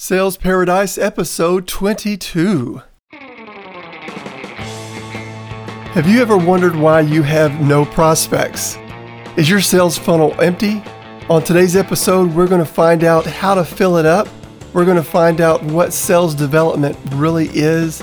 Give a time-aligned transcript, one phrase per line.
[0.00, 2.82] Sales Paradise, episode 22.
[5.90, 8.76] Have you ever wondered why you have no prospects?
[9.36, 10.84] Is your sales funnel empty?
[11.28, 14.28] On today's episode, we're going to find out how to fill it up.
[14.72, 18.00] We're going to find out what sales development really is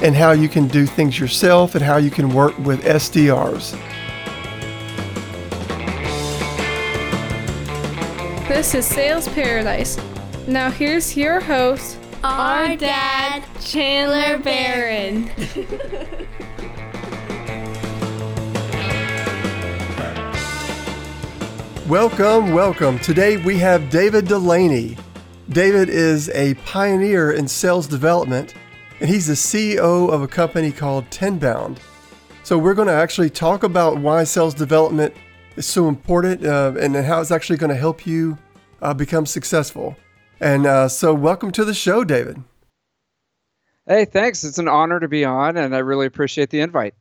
[0.00, 3.72] and how you can do things yourself and how you can work with SDRs.
[8.46, 9.98] This is Sales Paradise.
[10.48, 15.30] Now here's your host, Our dad, Chandler Barron.
[21.88, 22.98] Welcome, welcome.
[22.98, 24.98] Today we have David Dulany.
[25.50, 28.54] David is a pioneer in sales development,
[29.00, 31.78] and he's the CEO of a company called Tenbound.
[32.42, 35.14] So we're going to actually talk about why sales development
[35.54, 38.38] is so important uh, and how it's actually going to help you
[38.80, 39.96] uh, become successful.
[40.42, 42.42] And uh, so, welcome to the show, David.
[43.86, 44.42] Hey, thanks.
[44.42, 46.94] It's an honor to be on, and I really appreciate the invite.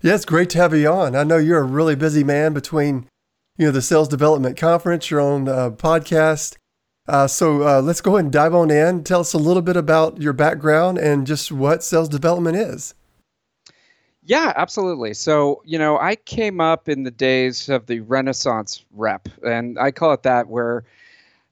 [0.00, 1.16] Yeah, it's great to have you on.
[1.16, 3.08] I know you're a really busy man between,
[3.58, 6.56] you know, the sales development conference, your own uh, podcast.
[7.08, 9.02] Uh, so uh, let's go ahead and dive on in.
[9.02, 12.94] Tell us a little bit about your background and just what sales development is.
[14.22, 15.14] Yeah, absolutely.
[15.14, 19.90] So, you know, I came up in the days of the Renaissance rep, and I
[19.90, 20.84] call it that, where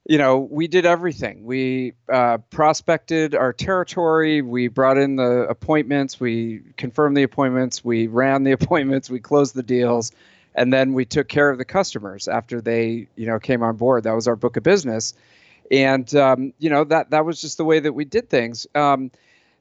[0.05, 1.45] you know, we did everything.
[1.45, 4.41] We uh, prospected our territory.
[4.41, 6.19] We brought in the appointments.
[6.19, 7.85] We confirmed the appointments.
[7.85, 9.09] We ran the appointments.
[9.09, 10.11] We closed the deals,
[10.55, 14.03] and then we took care of the customers after they, you know, came on board.
[14.03, 15.13] That was our book of business,
[15.71, 18.67] and um, you know that that was just the way that we did things.
[18.75, 19.09] Um,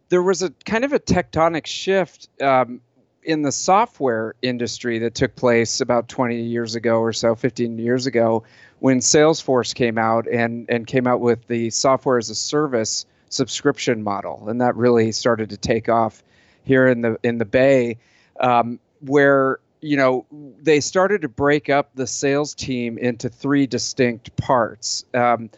[0.08, 2.80] there was a kind of a tectonic shift um,
[3.22, 8.06] in the software industry that took place about 20 years ago or so, 15 years
[8.06, 8.42] ago,
[8.82, 14.02] when Salesforce came out and and came out with the software as a service subscription
[14.02, 16.24] model, and that really started to take off
[16.64, 17.96] here in the in the Bay,
[18.40, 20.26] um, where you know
[20.60, 25.04] they started to break up the sales team into three distinct parts.
[25.14, 25.48] Um,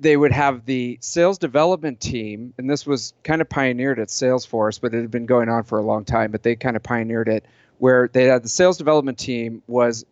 [0.00, 4.80] they would have the sales development team, and this was kind of pioneered at Salesforce,
[4.80, 6.30] but it had been going on for a long time.
[6.30, 7.44] But they kind of pioneered it,
[7.76, 10.06] where they had the sales development team was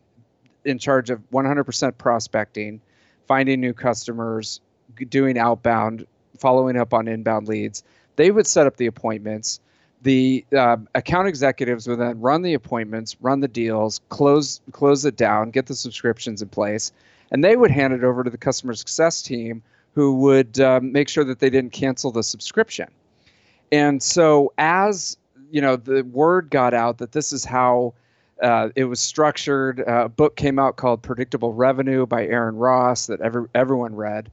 [0.65, 2.81] in charge of 100% prospecting,
[3.27, 4.61] finding new customers,
[5.09, 6.07] doing outbound,
[6.39, 7.83] following up on inbound leads.
[8.17, 9.61] They would set up the appointments.
[10.03, 15.17] The uh, account executives would then run the appointments, run the deals, close close it
[15.17, 16.91] down, get the subscriptions in place,
[17.31, 19.63] and they would hand it over to the customer success team
[19.95, 22.89] who would um, make sure that they didn't cancel the subscription.
[23.73, 25.17] And so, as
[25.51, 27.95] you know, the word got out that this is how
[28.43, 29.81] uh, it was structured.
[29.81, 34.31] Uh, a book came out called Predictable Revenue by Aaron Ross that every, everyone read.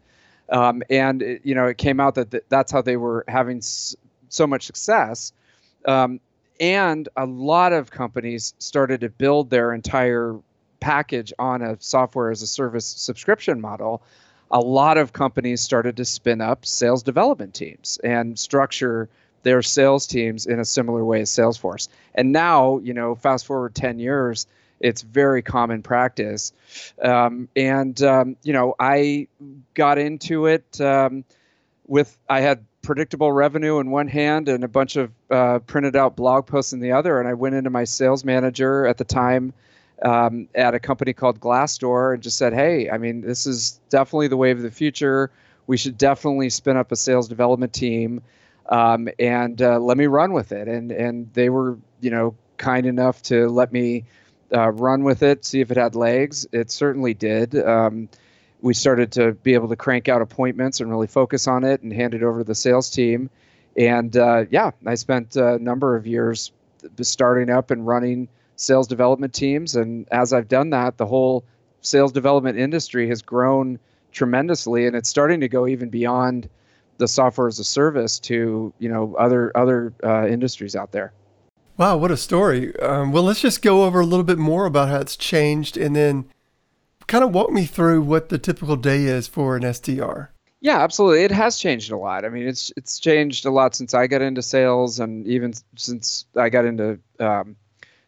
[0.49, 3.57] Um, and it, you know, it came out that th- that's how they were having
[3.57, 3.95] s-
[4.29, 5.33] so much success.
[5.85, 6.19] Um,
[6.59, 10.37] and a lot of companies started to build their entire
[10.79, 14.01] package on a software as a service subscription model
[14.51, 19.09] a lot of companies started to spin up sales development teams and structure
[19.47, 21.87] their sales teams in a similar way as Salesforce.
[22.13, 24.45] And now, you know, fast forward 10 years,
[24.81, 26.51] it's very common practice.
[27.01, 29.29] Um, and, um, you know, I
[29.73, 31.23] got into it um,
[31.87, 36.17] with, I had predictable revenue in one hand and a bunch of uh, printed out
[36.17, 37.17] blog posts in the other.
[37.17, 39.53] And I went into my sales manager at the time
[40.01, 44.27] um, at a company called Glassdoor and just said, hey, I mean, this is definitely
[44.27, 45.31] the wave of the future.
[45.67, 48.21] We should definitely spin up a sales development team
[48.69, 50.67] um, and uh, let me run with it.
[50.67, 54.05] And and they were, you know, kind enough to let me
[54.53, 56.47] uh, run with it, see if it had legs.
[56.51, 57.55] It certainly did.
[57.55, 58.09] Um,
[58.61, 61.93] we started to be able to crank out appointments and really focus on it and
[61.93, 63.29] hand it over to the sales team.
[63.75, 66.51] And uh, yeah, I spent a number of years
[67.01, 69.75] starting up and running sales development teams.
[69.75, 71.43] And as I've done that, the whole
[71.81, 73.79] sales development industry has grown
[74.11, 76.49] tremendously, and it's starting to go even beyond
[76.97, 81.13] the software as a service to you know other other uh, industries out there.
[81.77, 82.75] Wow, what a story!
[82.79, 85.95] Um, well, let's just go over a little bit more about how it's changed, and
[85.95, 86.25] then
[87.07, 90.29] kind of walk me through what the typical day is for an SDR.
[90.59, 91.23] Yeah, absolutely.
[91.23, 92.25] It has changed a lot.
[92.25, 96.25] I mean, it's it's changed a lot since I got into sales, and even since
[96.35, 97.55] I got into um,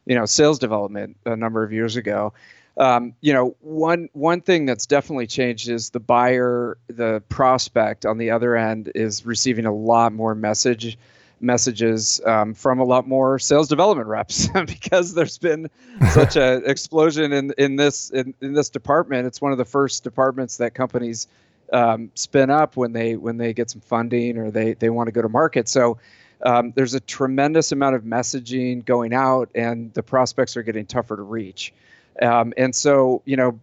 [0.06, 2.33] you know sales development a number of years ago.
[2.79, 8.17] Um, you know, one one thing that's definitely changed is the buyer, the prospect on
[8.17, 10.97] the other end is receiving a lot more message
[11.41, 15.69] messages um, from a lot more sales development reps because there's been
[16.11, 19.27] such an explosion in in this in, in this department.
[19.27, 21.27] It's one of the first departments that companies
[21.73, 25.11] um, spin up when they when they get some funding or they they want to
[25.11, 25.67] go to market.
[25.67, 25.97] So
[26.43, 31.17] um, there's a tremendous amount of messaging going out, and the prospects are getting tougher
[31.17, 31.73] to reach.
[32.21, 33.60] Um, and so you know,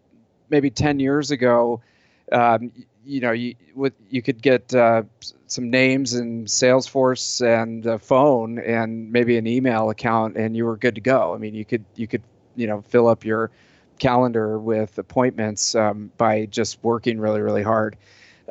[0.50, 1.81] maybe 10 years ago,
[2.32, 2.73] um,
[3.05, 5.05] you know, you with you could get uh,
[5.47, 10.76] some names and Salesforce and a phone and maybe an email account, and you were
[10.76, 11.32] good to go.
[11.32, 12.23] I mean, you could you could
[12.56, 13.50] you know fill up your
[13.99, 17.97] calendar with appointments um, by just working really really hard.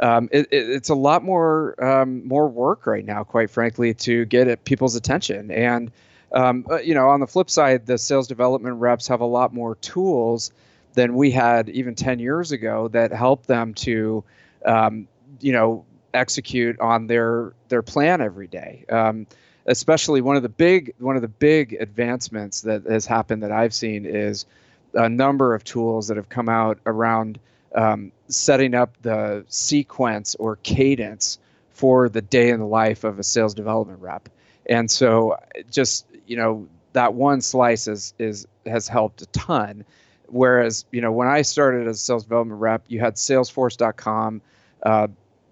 [0.02, 4.26] Um, it, it, it's a lot more um, more work right now, quite frankly, to
[4.26, 5.52] get people's attention.
[5.52, 5.92] And
[6.32, 9.76] um, you know, on the flip side, the sales development reps have a lot more
[9.76, 10.52] tools
[10.94, 14.24] than we had even 10 years ago that help them to,
[14.66, 15.08] um,
[15.40, 18.86] you know, execute on their their plan every day.
[18.90, 19.28] Um,
[19.66, 23.74] especially one of the big one of the big advancements that has happened that I've
[23.74, 24.46] seen is
[24.94, 27.40] a number of tools that have come out around
[27.76, 31.38] um, setting up the sequence or cadence
[31.72, 34.30] for the day in the life of a sales development rep.
[34.68, 35.38] And so,
[35.70, 39.86] just you know, that one slice is is has helped a ton.
[40.28, 44.42] Whereas, you know, when I started as a sales development rep, you had Salesforce.com,
[44.84, 45.08] uh,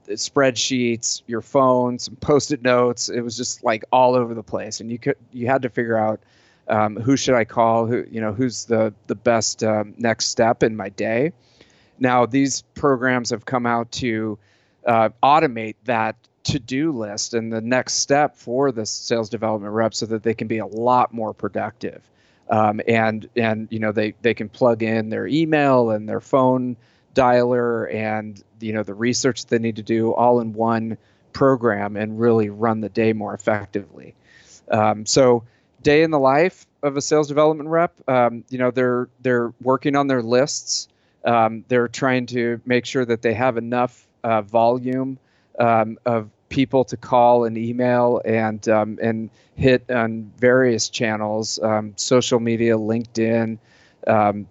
[0.09, 3.07] spreadsheets, your phone, some post-it notes.
[3.07, 5.97] It was just like all over the place, and you could you had to figure
[5.97, 6.21] out
[6.67, 10.63] um, who should I call, who you know, who's the the best um, next step
[10.63, 11.31] in my day.
[11.99, 14.37] Now these programs have come out to
[14.85, 20.05] uh, automate that to-do list and the next step for the sales development rep so
[20.05, 22.01] that they can be a lot more productive
[22.49, 26.75] um, and and you know they they can plug in their email and their phone
[27.15, 30.97] dialer and you know the research they need to do all in one
[31.31, 34.13] program and really run the day more effectively.
[34.69, 35.43] Um, so
[35.81, 39.95] day in the life of a sales development rep, um, you know they're they're working
[39.95, 40.87] on their lists.
[41.25, 45.17] Um, they're trying to make sure that they have enough uh, volume
[45.59, 51.93] um, of people to call and email and um, and hit on various channels, um,
[51.95, 53.57] social media, LinkedIn,
[54.07, 54.47] um,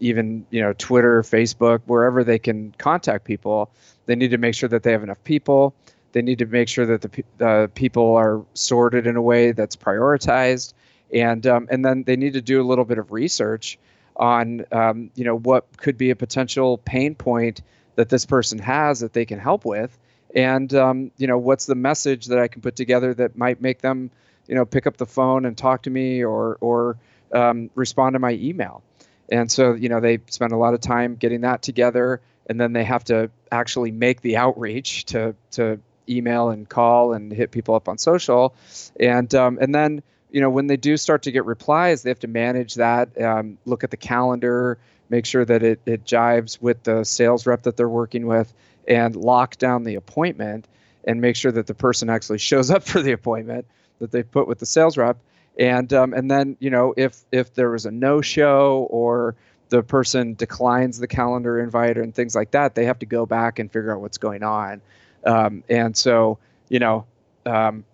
[0.00, 3.70] even you know Twitter, Facebook, wherever they can contact people.
[4.06, 5.74] They need to make sure that they have enough people.
[6.12, 7.02] They need to make sure that
[7.38, 10.74] the people are sorted in a way that's prioritized,
[11.12, 13.78] and um, and then they need to do a little bit of research
[14.16, 17.62] on um, you know what could be a potential pain point
[17.96, 19.98] that this person has that they can help with
[20.36, 23.80] and um, you know what's the message that I can put together that might make
[23.80, 24.10] them
[24.46, 26.98] you know pick up the phone and talk to me or or
[27.32, 28.82] um, respond to my email.
[29.28, 32.72] And so you know they spend a lot of time getting that together, and then
[32.72, 37.74] they have to actually make the outreach to to email and call and hit people
[37.74, 38.54] up on social,
[39.00, 42.20] and um, and then you know when they do start to get replies, they have
[42.20, 44.78] to manage that, um, look at the calendar,
[45.08, 48.52] make sure that it it jives with the sales rep that they're working with,
[48.86, 50.66] and lock down the appointment
[51.04, 53.66] and make sure that the person actually shows up for the appointment
[53.98, 55.18] that they put with the sales rep.
[55.58, 59.36] And um, and then you know if if there was a no show or
[59.70, 63.58] the person declines the calendar invite and things like that, they have to go back
[63.58, 64.82] and figure out what's going on.
[65.24, 66.38] Um, and so
[66.68, 67.06] you know.
[67.46, 67.84] Um,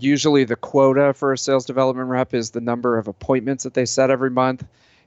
[0.00, 3.84] usually the quota for a sales development rep is the number of appointments that they
[3.84, 4.64] set every month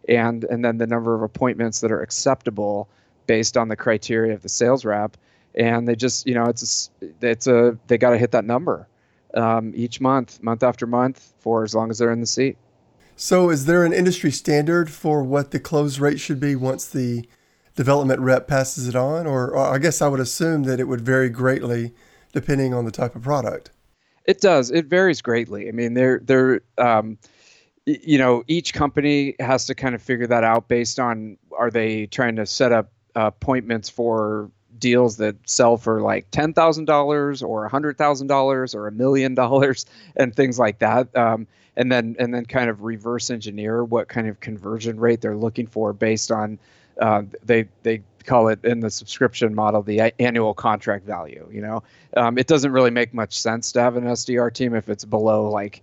[0.07, 2.87] and and then the number of appointments that are acceptable
[3.27, 5.17] based on the criteria of the sales rep
[5.57, 8.87] and they just you know it's a, it's a they got to hit that number
[9.33, 12.57] um, each month month after month for as long as they're in the seat.
[13.15, 17.27] So is there an industry standard for what the close rate should be once the
[17.75, 19.25] development rep passes it on?
[19.25, 21.93] Or, or i guess i would assume that it would vary greatly
[22.31, 23.71] depending on the type of product.
[24.25, 24.69] It does.
[24.69, 25.67] It varies greatly.
[25.67, 27.17] I mean they're they're um,
[27.85, 32.05] you know each company has to kind of figure that out based on are they
[32.05, 32.91] trying to set up
[33.25, 38.75] appointments for deals that sell for like ten thousand dollars or a hundred thousand dollars
[38.75, 41.15] or a million dollars and things like that.
[41.15, 45.37] Um, and then and then kind of reverse engineer what kind of conversion rate they're
[45.37, 46.59] looking for based on
[46.99, 51.47] uh, they they call it in the subscription model the annual contract value.
[51.51, 51.83] You know,
[52.15, 55.49] um, it doesn't really make much sense to have an SDR team if it's below
[55.49, 55.81] like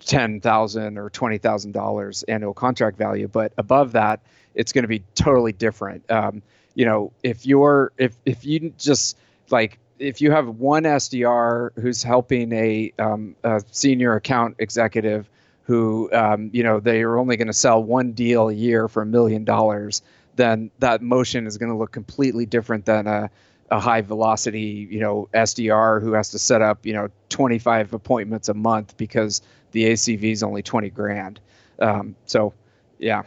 [0.00, 4.20] ten thousand or twenty thousand dollars annual contract value, but above that,
[4.54, 6.08] it's going to be totally different.
[6.10, 6.42] Um,
[6.80, 9.18] you know, if you're if if you just
[9.50, 15.28] like if you have one SDR who's helping a, um, a senior account executive
[15.64, 19.02] who um, you know they are only going to sell one deal a year for
[19.02, 20.00] a million dollars,
[20.36, 23.30] then that motion is going to look completely different than a
[23.70, 28.48] a high velocity, you know, SDR who has to set up, you know, 25 appointments
[28.48, 31.40] a month because the ACV is only 20 grand.
[31.78, 32.54] Um, so,
[32.98, 33.24] yeah.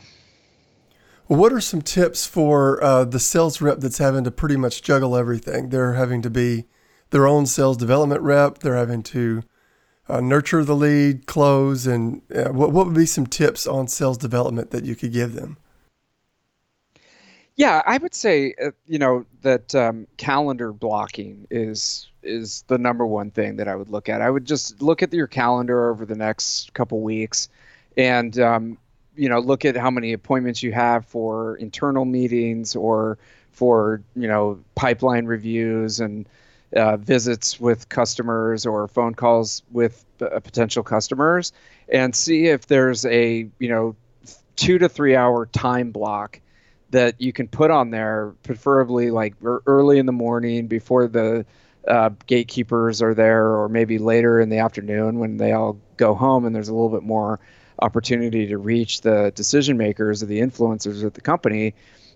[1.27, 5.15] What are some tips for uh, the sales rep that's having to pretty much juggle
[5.15, 5.69] everything?
[5.69, 6.65] They're having to be
[7.11, 8.59] their own sales development rep.
[8.59, 9.43] They're having to
[10.09, 14.17] uh, nurture the lead, close, and uh, what, what would be some tips on sales
[14.17, 15.57] development that you could give them?
[17.55, 23.05] Yeah, I would say uh, you know that um, calendar blocking is is the number
[23.05, 24.21] one thing that I would look at.
[24.21, 27.49] I would just look at your calendar over the next couple weeks,
[27.95, 28.77] and um,
[29.15, 33.17] you know look at how many appointments you have for internal meetings or
[33.51, 36.27] for you know pipeline reviews and
[36.75, 41.51] uh, visits with customers or phone calls with uh, potential customers,
[41.89, 43.95] and see if there's a you know
[44.55, 46.39] two to three hour time block
[46.89, 51.45] that you can put on there, preferably like early in the morning before the
[51.87, 56.45] uh, gatekeepers are there, or maybe later in the afternoon when they all go home
[56.45, 57.39] and there's a little bit more
[57.79, 61.73] opportunity to reach the decision makers or the influencers at the company,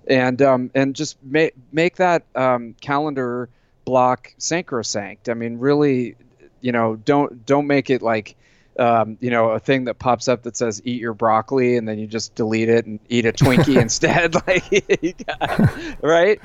[0.07, 3.49] and um, and just make make that um, calendar
[3.85, 5.29] block sacrosanct.
[5.29, 6.15] I mean, really,
[6.61, 8.35] you know, don't don't make it like
[8.79, 11.97] um, you know, a thing that pops up that says "eat your broccoli" and then
[11.97, 16.39] you just delete it and eat a Twinkie instead, like, right?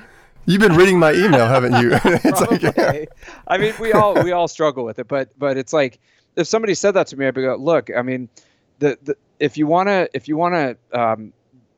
[0.47, 1.90] You've been reading my email, haven't you?
[2.04, 3.04] it's like, yeah.
[3.47, 6.00] I mean, we all we all struggle with it, but but it's like
[6.37, 8.28] if somebody said that to me, I'd be like, look, I mean,
[8.82, 11.32] the, if you wanna if you wanna um,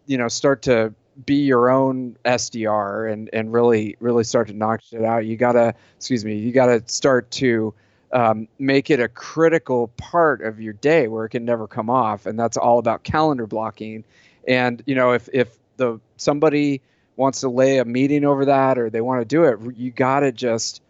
[0.07, 0.95] you know start to
[1.27, 5.75] be your own SDR and and really really start to knock shit out, you gotta
[5.97, 7.75] excuse me, you gotta start to
[8.13, 12.27] um, make it a critical part of your day where it can never come off,
[12.27, 14.05] and that's all about calendar blocking.
[14.47, 16.81] And you know, if if the somebody
[17.17, 20.21] wants to lay a meeting over that or they want to do it, you got
[20.21, 20.83] to just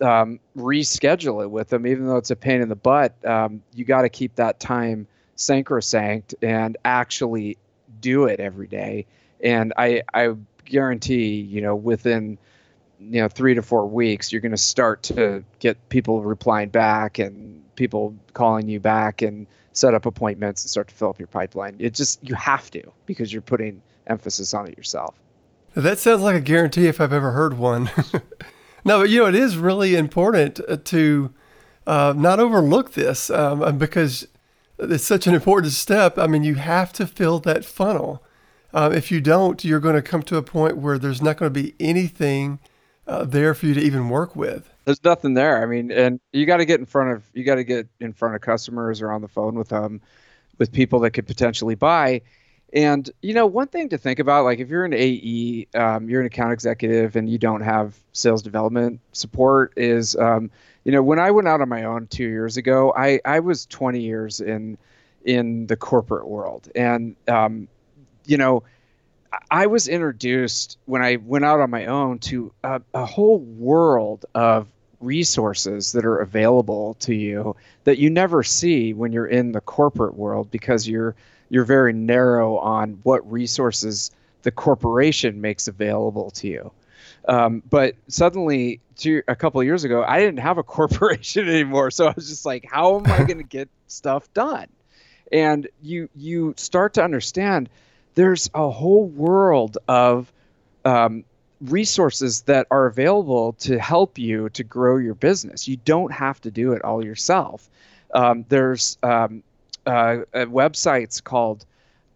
[0.00, 3.12] um, reschedule it with them, even though it's a pain in the butt.
[3.24, 5.06] Um, you got to keep that time
[5.36, 7.56] sacrosanct and actually
[8.00, 9.06] do it every day.
[9.42, 12.38] And I I guarantee, you know, within
[13.00, 17.18] you know three to four weeks you're going to start to get people replying back
[17.18, 21.26] and people calling you back and set up appointments and start to fill up your
[21.26, 21.76] pipeline.
[21.78, 25.14] It just you have to because you're putting emphasis on it yourself.
[25.74, 27.90] That sounds like a guarantee if i've ever heard one.
[28.86, 31.32] No but you know it is really important uh, to
[31.86, 34.28] uh, not overlook this um, because
[34.78, 38.22] it's such an important step i mean you have to fill that funnel
[38.72, 41.52] uh, if you don't you're going to come to a point where there's not going
[41.52, 42.58] to be anything
[43.06, 44.70] uh, there for you to even work with.
[44.84, 45.62] There's nothing there.
[45.62, 48.12] I mean, and you got to get in front of you got to get in
[48.12, 50.00] front of customers or on the phone with them,
[50.58, 52.22] with people that could potentially buy.
[52.74, 56.20] And you know, one thing to think about, like if you're an AE, um, you're
[56.20, 60.50] an account executive, and you don't have sales development support, is um,
[60.82, 63.66] you know, when I went out on my own two years ago, I I was
[63.66, 64.76] 20 years in
[65.24, 67.68] in the corporate world, and um,
[68.26, 68.64] you know
[69.50, 74.26] I was introduced when I went out on my own to a, a, whole world
[74.34, 74.68] of
[75.00, 80.14] resources that are available to you that you never see when you're in the corporate
[80.14, 81.14] world because you're
[81.54, 84.10] you're very narrow on what resources
[84.42, 86.72] the corporation makes available to you.
[87.28, 91.92] Um, but suddenly, two, a couple of years ago, I didn't have a corporation anymore,
[91.92, 94.66] so I was just like, how am I going to get stuff done?
[95.30, 97.68] And you you start to understand
[98.16, 100.32] there's a whole world of
[100.84, 101.24] um,
[101.60, 105.68] resources that are available to help you to grow your business.
[105.68, 107.70] You don't have to do it all yourself.
[108.12, 109.44] Um, there's um,
[109.86, 111.64] uh, websites called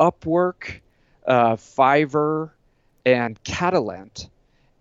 [0.00, 0.80] Upwork,
[1.26, 2.50] uh, Fiverr,
[3.04, 4.28] and Catalant.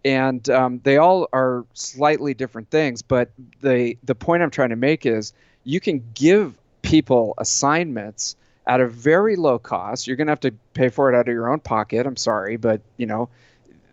[0.05, 3.29] And um, they all are slightly different things, but
[3.61, 8.87] the the point I'm trying to make is you can give people assignments at a
[8.87, 10.07] very low cost.
[10.07, 12.05] You're going to have to pay for it out of your own pocket.
[12.05, 13.29] I'm sorry, but you know,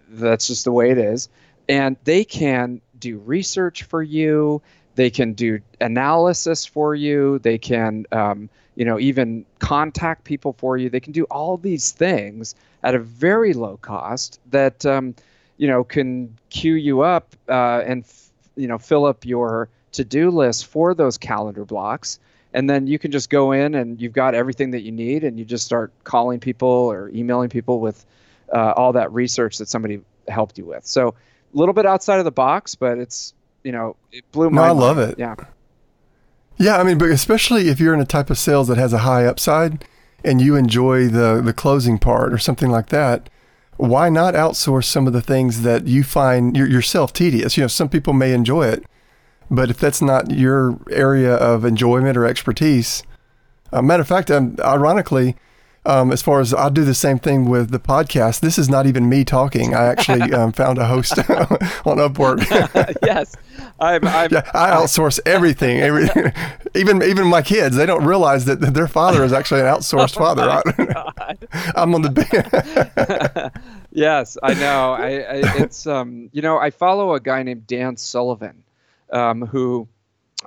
[0.09, 1.29] that's just the way it is.
[1.69, 4.63] And they can do research for you.
[4.95, 7.39] They can do analysis for you.
[7.41, 10.91] They can, um, you know, even contact people for you.
[10.91, 15.15] They can do all these things at a very low cost that, um,
[15.57, 20.31] you know, can queue you up uh, and, f- you know, fill up your to-do
[20.31, 22.19] list for those calendar blocks.
[22.53, 25.39] And then you can just go in and you've got everything that you need and
[25.39, 28.05] you just start calling people or emailing people with
[28.53, 30.87] uh, all that research that somebody helped you with.
[30.87, 31.15] So
[31.55, 34.69] a little bit outside of the box but it's you know it blew my no,
[34.69, 35.17] i love it.
[35.19, 35.35] Yeah
[36.59, 38.99] yeah i mean but especially if you're in a type of sales that has a
[38.99, 39.85] high upside
[40.25, 43.29] and you enjoy the the closing part or something like that
[43.77, 47.57] why not outsource some of the things that you find yourself tedious?
[47.57, 48.85] You know some people may enjoy it
[49.51, 53.03] but if that's not your area of enjoyment or expertise,
[53.73, 55.37] uh, matter of fact, um, ironically,
[55.87, 58.41] Um, as far as I'll do the same thing with the podcast.
[58.41, 59.75] This is not even me talking.
[59.75, 62.41] I actually um, found a host on Upwork.
[63.03, 63.37] yes,
[63.79, 65.81] I'm, I'm, yeah, I outsource everything.
[65.81, 66.09] Every,
[66.75, 70.35] even even my kids, they don't realize that their father is actually an outsourced oh
[70.35, 70.63] father.
[71.77, 73.53] I'm on the.
[73.93, 74.93] yes, I know.
[74.93, 78.63] I, I, it's um, you know, I follow a guy named Dan Sullivan,
[79.11, 79.87] um, who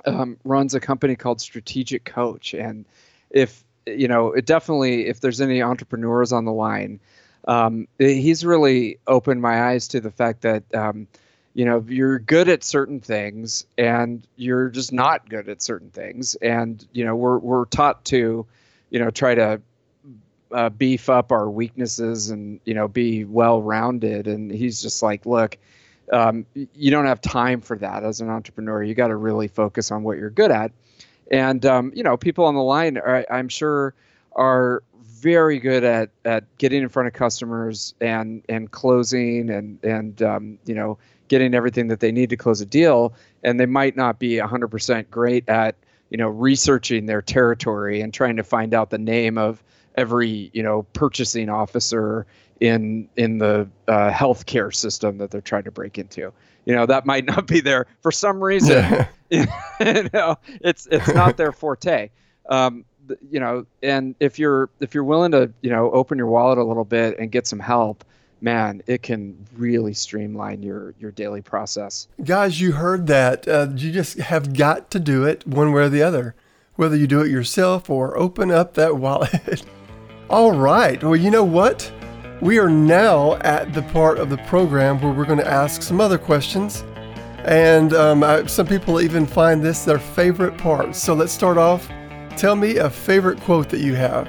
[0.06, 2.84] um, runs a company called Strategic Coach, and
[3.30, 3.64] if
[3.96, 7.00] you know, it definitely, if there's any entrepreneurs on the line,
[7.46, 11.06] um, he's really opened my eyes to the fact that um,
[11.54, 16.34] you know you're good at certain things and you're just not good at certain things.
[16.36, 18.46] And you know we're we're taught to
[18.90, 19.60] you know try to
[20.52, 25.26] uh, beef up our weaknesses and you know be well rounded and he's just like
[25.26, 25.58] look
[26.12, 28.82] um, you don't have time for that as an entrepreneur.
[28.82, 30.72] You got to really focus on what you're good at
[31.30, 33.94] and um, you know people on the line are, i'm sure
[34.32, 34.82] are
[35.18, 40.58] very good at at getting in front of customers and and closing and and um,
[40.64, 43.12] you know getting everything that they need to close a deal.
[43.42, 45.76] And they might not be 100% great at
[46.10, 49.62] you know researching their territory and trying to find out the name of
[49.96, 52.26] every you know purchasing officer
[52.60, 56.32] in in the uh, healthcare system that they're trying to break into.
[56.64, 61.36] You know that might not be there for some reason you know it's it's not
[61.36, 62.10] their forte
[62.48, 62.84] um,
[63.30, 66.64] you know and if you're if you're willing to you know open your wallet a
[66.64, 68.04] little bit and get some help
[68.40, 72.08] man, it can really streamline your your daily process.
[72.24, 73.46] Guys, you heard that.
[73.46, 76.34] Uh, you just have got to do it one way or the other,
[76.76, 79.64] whether you do it yourself or open up that wallet.
[80.30, 81.02] All right.
[81.02, 81.90] Well, you know what?
[82.40, 86.00] We are now at the part of the program where we're going to ask some
[86.00, 86.84] other questions.
[87.44, 90.94] And um, I, some people even find this their favorite part.
[90.94, 91.88] So let's start off.
[92.36, 94.28] Tell me a favorite quote that you have.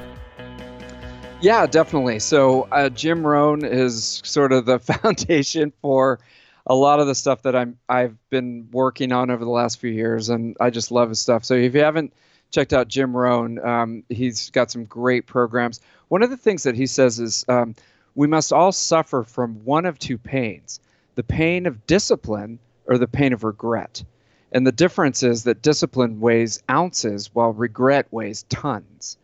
[1.41, 2.19] Yeah, definitely.
[2.19, 6.19] So uh, Jim Rohn is sort of the foundation for
[6.65, 9.89] a lot of the stuff that I'm I've been working on over the last few
[9.89, 11.43] years, and I just love his stuff.
[11.45, 12.13] So if you haven't
[12.51, 15.81] checked out Jim Rohn, um, he's got some great programs.
[16.09, 17.75] One of the things that he says is um,
[18.15, 20.79] we must all suffer from one of two pains:
[21.15, 24.03] the pain of discipline or the pain of regret.
[24.51, 29.17] And the difference is that discipline weighs ounces while regret weighs tons.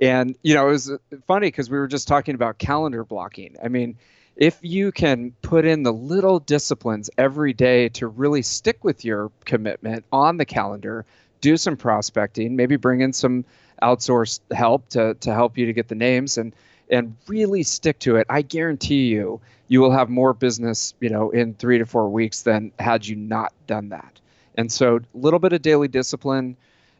[0.00, 0.92] And you know, it was
[1.26, 3.56] funny because we were just talking about calendar blocking.
[3.62, 3.96] I mean,
[4.36, 9.30] if you can put in the little disciplines every day to really stick with your
[9.44, 11.04] commitment on the calendar,
[11.40, 13.44] do some prospecting, maybe bring in some
[13.82, 16.54] outsourced help to to help you to get the names and
[16.90, 21.30] and really stick to it, I guarantee you you will have more business, you know,
[21.30, 24.20] in 3 to 4 weeks than had you not done that.
[24.56, 26.56] And so a little bit of daily discipline,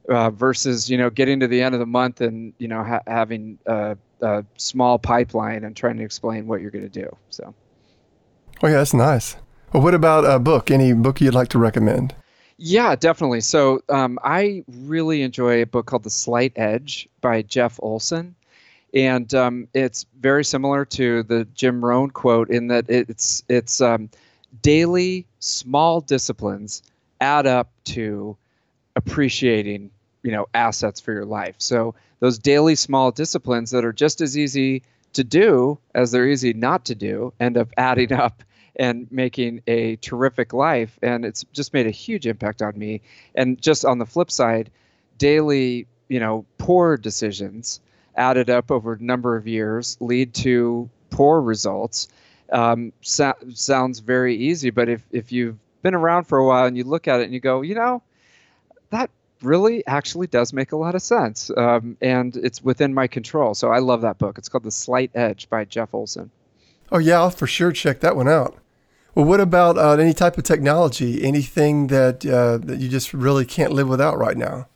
[0.08, 3.02] uh, versus you know getting to the end of the month and you know ha-
[3.06, 7.14] having a, a, small pipeline and trying to explain what you're going to do.
[7.30, 7.54] So.
[8.62, 9.36] Oh yeah, that's nice.
[9.72, 10.70] Well, what about a book?
[10.70, 12.14] Any book you'd like to recommend?
[12.58, 13.40] Yeah, definitely.
[13.40, 18.34] So um, I really enjoy a book called The Slight Edge by Jeff Olson.
[18.92, 24.10] And um, it's very similar to the Jim Rohn quote in that it's it's um,
[24.62, 26.82] daily small disciplines
[27.20, 28.36] add up to
[28.96, 29.90] appreciating
[30.22, 31.54] you know assets for your life.
[31.58, 36.52] So those daily small disciplines that are just as easy to do as they're easy
[36.52, 38.42] not to do end up adding up
[38.76, 40.98] and making a terrific life.
[41.02, 43.02] And it's just made a huge impact on me.
[43.34, 44.70] And just on the flip side
[45.18, 47.80] daily you know poor decisions
[48.16, 52.08] added up over a number of years lead to poor results
[52.52, 56.76] um, so- sounds very easy but if, if you've been around for a while and
[56.76, 58.02] you look at it and you go you know
[58.90, 59.10] that
[59.42, 61.50] really actually does make a lot of sense.
[61.56, 63.54] Um, and it's within my control.
[63.54, 64.38] So I love that book.
[64.38, 66.30] It's called The Slight Edge by Jeff Olson.
[66.92, 68.56] Oh, yeah, I'll for sure check that one out.
[69.14, 71.22] Well, what about uh, any type of technology?
[71.24, 74.68] Anything that, uh, that you just really can't live without right now?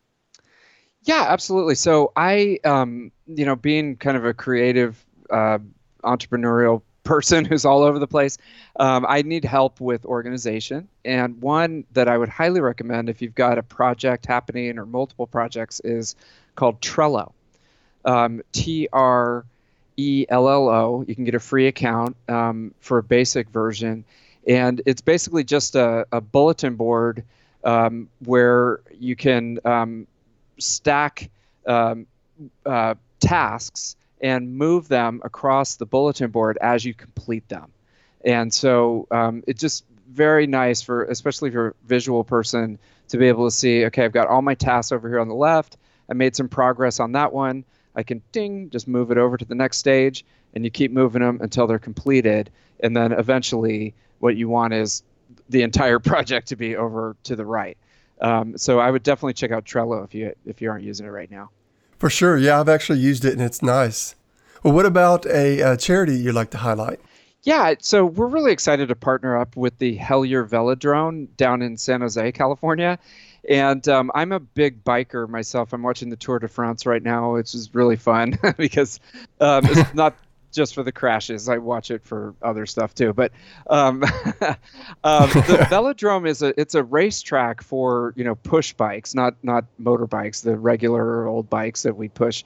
[1.05, 1.75] Yeah, absolutely.
[1.75, 5.59] So I, um, you know, being kind of a creative, uh,
[6.03, 8.38] entrepreneurial person who's all over the place.
[8.77, 10.88] Um, I need help with organization.
[11.05, 15.27] And one that I would highly recommend if you've got a project happening or multiple
[15.27, 16.17] projects is
[16.57, 17.33] called Trello.
[18.07, 19.45] Um, T R
[19.97, 21.05] E L L O.
[21.07, 24.05] You can get a free account um, for a basic version.
[24.47, 27.25] And it's basically just a, a bulletin board
[27.62, 30.07] um, where you can um,
[30.59, 31.31] stack
[31.67, 32.07] um,
[32.67, 37.71] uh, tasks and move them across the bulletin board as you complete them.
[38.25, 43.19] And so um, it's just very nice for, especially if you're a visual person, to
[43.19, 45.77] be able to see, okay, I've got all my tasks over here on the left.
[46.11, 47.64] I made some progress on that one.
[47.97, 51.23] I can ding, just move it over to the next stage, and you keep moving
[51.23, 52.51] them until they're completed.
[52.81, 55.03] And then eventually, what you want is
[55.49, 57.77] the entire project to be over to the right.
[58.25, 61.11] Um, so I would definitely check out Trello if you if you aren't using it
[61.11, 61.51] right now.
[61.99, 64.15] For sure, yeah, I've actually used it and it's nice.
[64.63, 67.01] Well, what about a, a charity you'd like to highlight?
[67.43, 72.01] Yeah, so we're really excited to partner up with the Hellyer Velodrome down in San
[72.01, 72.99] Jose, California.
[73.47, 75.75] And um, I'm a big biker myself.
[75.75, 78.99] I'm watching the Tour de France right now, which is really fun because
[79.39, 80.17] um, it's not
[80.55, 81.49] just for the crashes.
[81.49, 83.12] I watch it for other stuff too.
[83.12, 83.33] But
[83.69, 84.03] um,
[85.05, 89.64] um, the velodrome is a it's a racetrack for you know push bikes, not not
[89.81, 92.45] motorbikes, the regular old bikes that we push.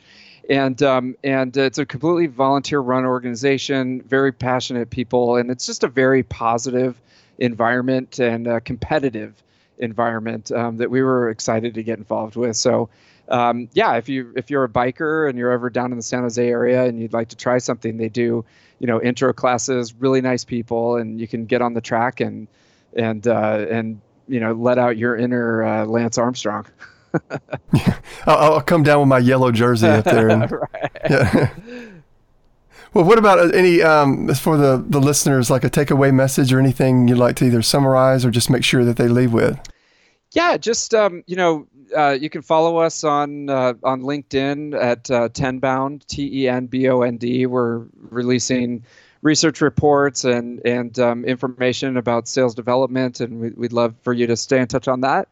[0.49, 5.85] And um, and it's a completely volunteer run organization, very passionate people, and it's just
[5.85, 7.01] a very positive
[7.39, 9.35] environment and competitive
[9.79, 12.57] environment um, that we were excited to get involved with.
[12.57, 12.89] So
[13.29, 16.23] um, yeah, if you if you're a biker and you're ever down in the San
[16.23, 18.45] Jose area and you'd like to try something, they do
[18.79, 22.49] you know intro classes, really nice people, and you can get on the track and
[22.95, 26.67] and uh, and you know let out your inner uh, Lance Armstrong.
[28.27, 30.29] I'll, I'll, come down with my yellow jersey up there.
[30.29, 30.51] And,
[31.11, 31.51] yeah.
[32.95, 36.59] Well, what about uh, any um, for the the listeners, like a takeaway message or
[36.59, 39.61] anything you'd like to either summarize or just make sure that they leave with?
[40.33, 45.11] Yeah, just um, you know, uh, you can follow us on uh, on LinkedIn at
[45.11, 47.47] uh, Tenbound T E N B O N D.
[47.47, 48.85] We're releasing
[49.23, 54.27] research reports and and um, information about sales development, and we, would love for you
[54.27, 55.29] to stay in touch on that.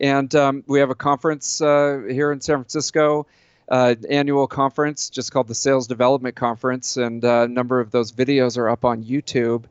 [0.00, 3.26] And um, we have a conference uh, here in San Francisco,
[3.68, 8.12] uh, annual conference, just called the Sales Development Conference, and uh, a number of those
[8.12, 9.64] videos are up on YouTube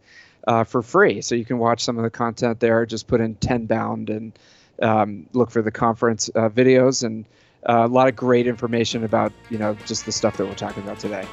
[0.65, 2.85] for free, so you can watch some of the content there.
[2.85, 4.37] Just put in Tenbound and
[4.81, 7.25] um, look for the conference uh, videos and
[7.67, 10.83] uh, a lot of great information about you know just the stuff that we're talking
[10.83, 11.27] about today.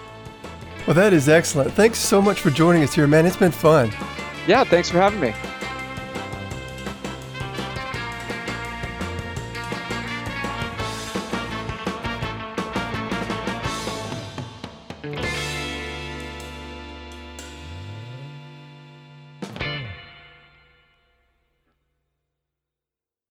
[0.86, 1.72] Well, that is excellent.
[1.72, 3.26] Thanks so much for joining us here, man.
[3.26, 3.90] It's been fun.
[4.46, 5.34] Yeah, thanks for having me.